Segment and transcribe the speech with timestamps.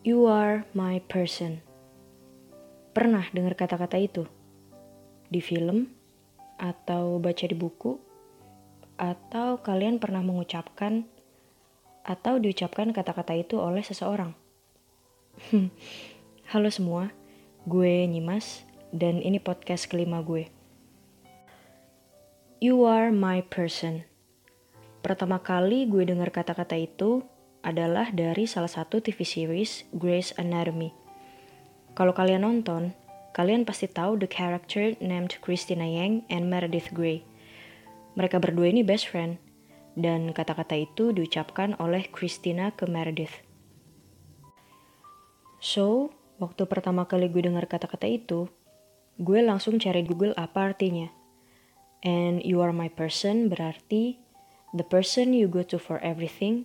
[0.00, 1.60] You are my person.
[2.96, 4.24] Pernah dengar kata-kata itu?
[5.28, 5.92] Di film?
[6.56, 8.00] Atau baca di buku?
[8.96, 11.04] Atau kalian pernah mengucapkan
[12.00, 14.32] atau diucapkan kata-kata itu oleh seseorang?
[16.56, 17.12] Halo semua,
[17.68, 18.64] gue Nyimas
[18.96, 20.48] dan ini podcast kelima gue.
[22.56, 24.08] You are my person.
[25.04, 27.20] Pertama kali gue dengar kata-kata itu
[27.60, 30.92] adalah dari salah satu TV series Grey's Anatomy.
[31.92, 32.96] Kalau kalian nonton,
[33.36, 37.26] kalian pasti tahu the character named Christina Yang and Meredith Grey.
[38.16, 39.38] Mereka berdua ini best friend,
[39.98, 43.44] dan kata-kata itu diucapkan oleh Christina ke Meredith.
[45.60, 48.48] So, waktu pertama kali gue dengar kata-kata itu,
[49.20, 51.12] gue langsung cari Google apa artinya.
[52.00, 54.16] And you are my person berarti
[54.72, 56.64] the person you go to for everything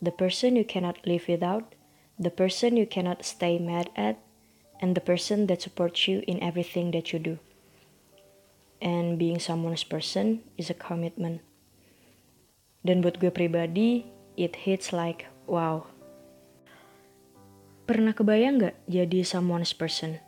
[0.00, 1.74] the person you cannot live without,
[2.18, 4.18] the person you cannot stay mad at,
[4.80, 7.38] and the person that supports you in everything that you do.
[8.82, 11.40] And being someone's person is a commitment.
[12.84, 14.04] Dan buat gue pribadi,
[14.36, 15.88] it hits like, wow.
[17.88, 20.20] Pernah kebayang gak jadi someone's person?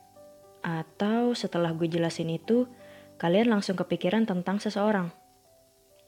[0.65, 2.65] Atau setelah gue jelasin itu,
[3.21, 5.13] kalian langsung kepikiran tentang seseorang?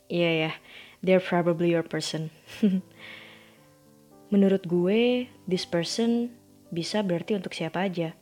[0.09, 0.55] Iya yeah, ya, yeah,
[1.05, 2.33] they're probably your person.
[4.29, 6.29] Menurut gue, this person
[6.69, 8.13] bisa berarti untuk siapa aja.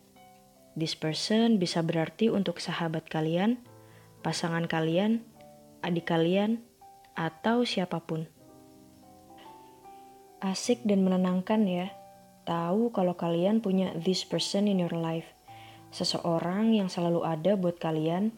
[0.78, 3.58] This person bisa berarti untuk sahabat kalian,
[4.22, 5.26] pasangan kalian,
[5.82, 6.62] adik kalian,
[7.18, 8.30] atau siapa pun.
[10.38, 11.90] Asik dan menenangkan ya,
[12.46, 15.26] tahu kalau kalian punya this person in your life.
[15.90, 18.30] Seseorang yang selalu ada buat kalian,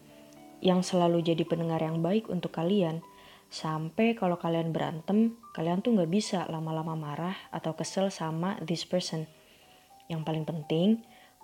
[0.64, 3.04] yang selalu jadi pendengar yang baik untuk kalian,
[3.48, 9.24] Sampai kalau kalian berantem, kalian tuh gak bisa lama-lama marah atau kesel sama this person.
[10.12, 10.88] Yang paling penting,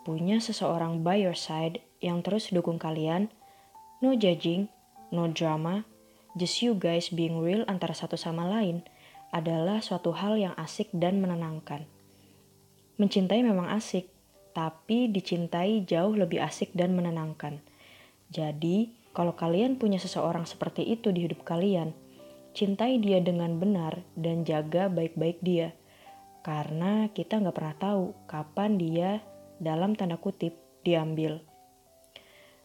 [0.04, 3.32] punya seseorang by your side yang terus dukung kalian.
[4.04, 4.68] No judging,
[5.08, 5.88] no drama,
[6.36, 8.84] just you guys being real antara satu sama lain
[9.32, 11.88] adalah suatu hal yang asik dan menenangkan.
[13.00, 14.06] Mencintai memang asik,
[14.54, 17.58] tapi dicintai jauh lebih asik dan menenangkan.
[18.30, 21.94] Jadi, kalau kalian punya seseorang seperti itu di hidup kalian,
[22.50, 25.70] cintai dia dengan benar dan jaga baik-baik dia.
[26.42, 29.22] Karena kita nggak pernah tahu kapan dia
[29.62, 31.38] dalam tanda kutip diambil.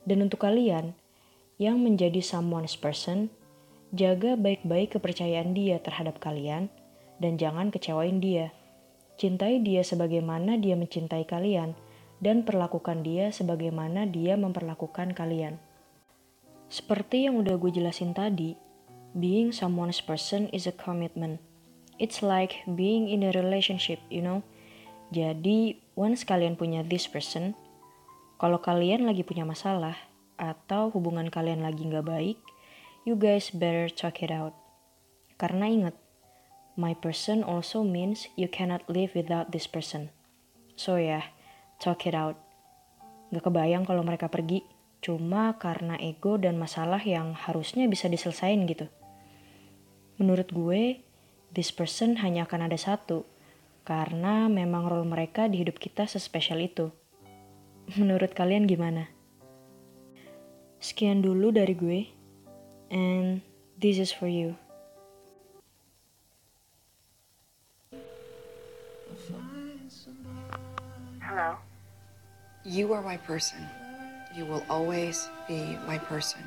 [0.10, 0.98] Dan untuk kalian
[1.62, 3.30] yang menjadi someone's person,
[3.94, 6.74] jaga baik-baik kepercayaan dia terhadap kalian
[7.22, 8.50] dan jangan kecewain dia.
[9.22, 11.78] Cintai dia sebagaimana dia mencintai kalian
[12.26, 15.69] dan perlakukan dia sebagaimana dia memperlakukan kalian.
[16.70, 18.54] Seperti yang udah gue jelasin tadi,
[19.18, 21.42] being someone's person is a commitment.
[21.98, 24.46] It's like being in a relationship, you know.
[25.10, 27.58] Jadi, once kalian punya this person,
[28.38, 29.98] kalau kalian lagi punya masalah
[30.38, 32.38] atau hubungan kalian lagi nggak baik,
[33.04, 34.54] you guys better talk it out.
[35.42, 35.98] Karena ingat,
[36.78, 40.14] my person also means you cannot live without this person.
[40.80, 41.26] So ya, yeah,
[41.82, 42.40] talk it out.
[43.36, 44.64] Gak kebayang kalau mereka pergi
[45.00, 48.92] Cuma karena ego dan masalah yang harusnya bisa diselesain gitu.
[50.20, 51.00] Menurut gue,
[51.56, 53.24] this person hanya akan ada satu,
[53.88, 56.92] karena memang role mereka di hidup kita sespesial itu.
[58.00, 59.08] Menurut kalian gimana?
[60.84, 62.00] Sekian dulu dari gue,
[62.92, 63.40] and
[63.80, 64.60] this is for you.
[71.24, 71.56] Hello.
[72.66, 73.89] You are my person.
[74.34, 76.42] You will always be my person.